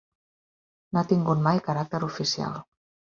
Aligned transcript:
No 0.95 1.01
ha 1.01 1.05
tingut 1.13 1.43
mai 1.49 1.63
caràcter 1.67 2.01
oficial. 2.11 2.59